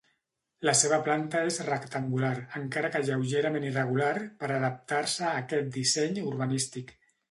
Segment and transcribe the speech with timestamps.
[0.69, 4.11] La seva planta és rectangular, encara que lleugerament irregular
[4.43, 6.97] per adaptar-se a aquest disseny urbanístic.